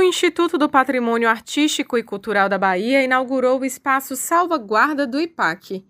[0.00, 5.84] O Instituto do Patrimônio Artístico e Cultural da Bahia inaugurou o espaço Salvaguarda do IPAC.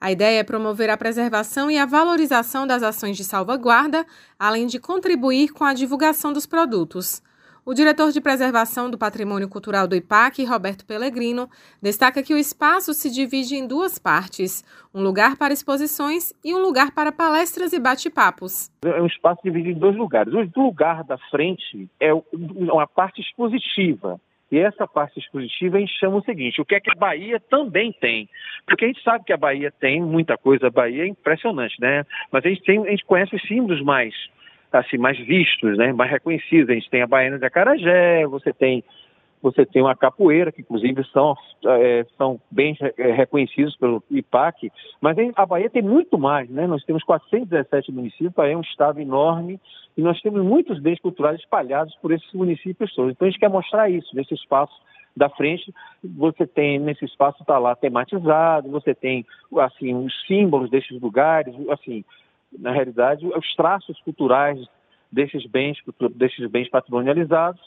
[0.00, 4.04] A ideia é promover a preservação e a valorização das ações de salvaguarda,
[4.36, 7.22] além de contribuir com a divulgação dos produtos.
[7.64, 11.48] O diretor de preservação do patrimônio cultural do IPAC, Roberto Pellegrino,
[11.80, 16.58] destaca que o espaço se divide em duas partes: um lugar para exposições e um
[16.58, 18.68] lugar para palestras e bate-papos.
[18.84, 20.34] É um espaço dividido em dois lugares.
[20.34, 24.20] O lugar da frente é uma parte expositiva.
[24.50, 27.38] E essa parte expositiva a gente chama o seguinte: o que é que a Bahia
[27.38, 28.28] também tem?
[28.66, 32.04] Porque a gente sabe que a Bahia tem muita coisa, a Bahia é impressionante, né?
[32.32, 34.12] Mas a gente, tem, a gente conhece os símbolos mais
[34.72, 36.70] assim, mais vistos, né, mais reconhecidos.
[36.70, 38.84] A gente tem a Baiana de Acarajé, você tem
[39.42, 41.36] você tem uma capoeira, que inclusive são,
[41.66, 46.66] é, são bem é, reconhecidos pelo IPAC, mas a Bahia tem muito mais, né?
[46.66, 49.60] Nós temos 417 municípios, Bahia é um estado enorme
[49.96, 53.10] e nós temos muitos bens culturais espalhados por esses municípios todos.
[53.12, 54.80] Então a gente quer mostrar isso nesse espaço
[55.14, 59.26] da frente, você tem nesse espaço está lá tematizado, você tem
[59.58, 62.04] assim os símbolos desses lugares, assim
[62.58, 64.58] na realidade, os traços culturais
[65.10, 65.78] desses bens,
[66.14, 67.60] desses bens patrimonializados.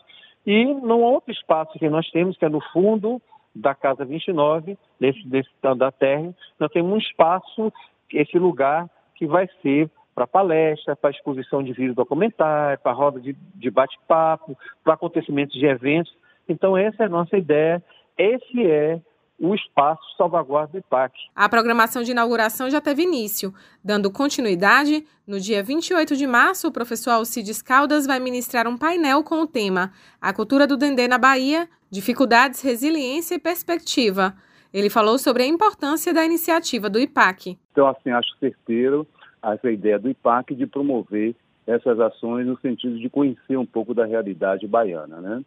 [0.46, 3.22] E num outro espaço que nós temos, que é no fundo
[3.54, 7.72] da Casa 29, desse, desse da terra, nós temos um espaço,
[8.12, 13.34] esse lugar que vai ser para palestra, para exposição de vídeo documentário, para roda de,
[13.34, 16.16] de bate-papo, para acontecimentos de eventos.
[16.48, 17.84] Então, essa é a nossa ideia.
[18.18, 19.00] Esse é
[19.40, 21.14] o espaço salvaguarda do IPAC.
[21.36, 23.54] A programação de inauguração já teve início.
[23.84, 29.24] Dando continuidade, no dia 28 de março, o professor Alcides Caldas vai ministrar um painel
[29.24, 29.92] com o tema
[30.22, 34.34] A Cultura do Dendê na Bahia, Dificuldades, Resiliência e Perspectiva.
[34.74, 37.58] Ele falou sobre a importância da iniciativa do IPAC.
[37.72, 39.06] Então, assim, acho certeiro
[39.44, 41.36] essa ideia do IPAC de promover
[41.68, 45.44] essas ações no sentido de conhecer um pouco da realidade baiana, né?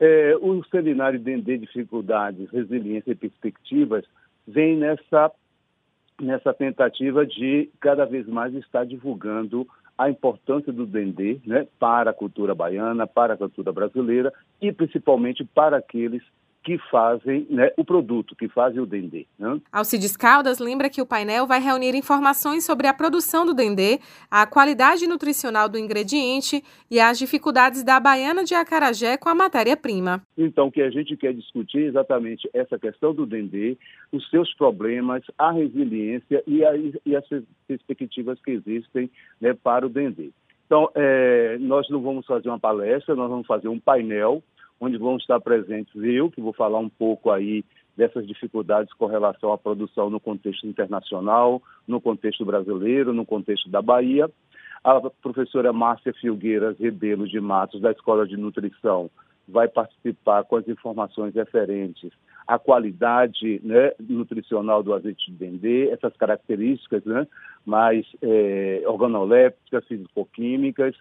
[0.00, 4.04] É, o seminário Dendê Dificuldades, Resiliência e Perspectivas
[4.46, 5.30] vem nessa,
[6.20, 9.66] nessa tentativa de cada vez mais estar divulgando
[9.98, 14.32] a importância do Dendê né, para a cultura baiana, para a cultura brasileira
[14.62, 16.22] e principalmente para aqueles
[16.68, 19.26] que fazem né, o produto, que fazem o dendê.
[19.38, 19.58] Né?
[19.72, 24.46] Alcides Caldas lembra que o painel vai reunir informações sobre a produção do dendê, a
[24.46, 30.22] qualidade nutricional do ingrediente e as dificuldades da baiana de acarajé com a matéria-prima.
[30.36, 33.78] Então, o que a gente quer discutir é exatamente essa questão do dendê,
[34.12, 37.24] os seus problemas, a resiliência e, a, e as
[37.66, 40.32] perspectivas que existem né, para o dendê.
[40.66, 44.42] Então, é, nós não vamos fazer uma palestra, nós vamos fazer um painel
[44.80, 47.64] onde vão estar presentes eu, que vou falar um pouco aí
[47.96, 53.82] dessas dificuldades com relação à produção no contexto internacional, no contexto brasileiro, no contexto da
[53.82, 54.30] Bahia.
[54.84, 59.10] A professora Márcia Filgueiras Rebelo de Matos, da Escola de Nutrição,
[59.48, 62.12] vai participar com as informações referentes
[62.46, 67.26] à qualidade né, nutricional do azeite de dendê, essas características né,
[67.66, 70.94] mais é, organolépticas, fisicoquímicas,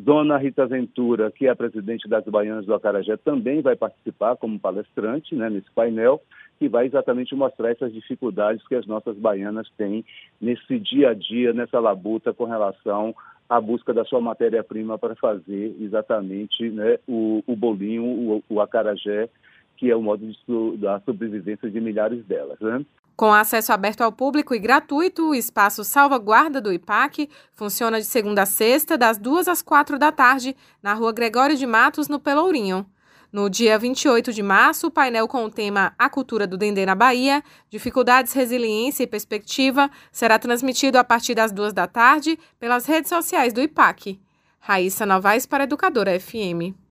[0.00, 4.58] Dona Rita Ventura, que é a presidente das Baianas do Acarajé, também vai participar como
[4.58, 6.22] palestrante né, nesse painel,
[6.58, 10.02] que vai exatamente mostrar essas dificuldades que as nossas baianas têm
[10.40, 13.14] nesse dia a dia, nessa labuta com relação
[13.46, 19.28] à busca da sua matéria-prima para fazer exatamente né, o, o, bolinho, o, o acarajé,
[19.76, 22.58] que é o modo de, da sobrevivência de milhares delas.
[22.58, 22.84] Né?
[23.20, 28.44] Com acesso aberto ao público e gratuito, o espaço Salvaguarda do IPAC funciona de segunda
[28.44, 32.86] a sexta, das duas às quatro da tarde, na rua Gregório de Matos, no Pelourinho.
[33.30, 36.94] No dia 28 de março, o painel com o tema A Cultura do Dendê na
[36.94, 43.10] Bahia, Dificuldades, Resiliência e Perspectiva, será transmitido a partir das duas da tarde pelas redes
[43.10, 44.18] sociais do IPAC.
[44.58, 46.72] Raíssa Novaes para Educadora FM.